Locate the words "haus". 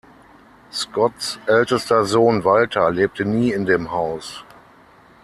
3.91-4.43